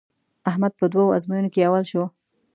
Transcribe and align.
احمد 0.49 0.73
په 0.79 0.85
دوو 0.93 1.13
ازموینو 1.17 1.53
کې 1.53 1.65
اول 1.67 1.83
شو. 1.91 2.03